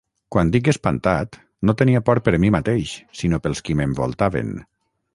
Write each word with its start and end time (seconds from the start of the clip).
Quan 0.35 0.51
dic 0.53 0.69
espantat, 0.71 1.37
no 1.69 1.77
tenia 1.83 2.03
por 2.09 2.23
per 2.29 2.35
mi 2.47 2.51
mateix, 2.57 2.97
sinó 3.23 3.45
pels 3.47 3.65
qui 3.69 3.81
m'envoltaven. 3.83 4.55